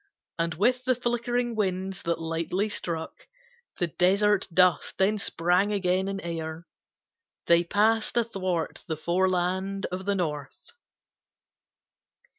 [0.39, 3.27] And with the flickering winds, that lightly struck
[3.77, 6.65] The desert dust, then sprang again in air,
[7.45, 10.71] They passed athwart the foreland of the north.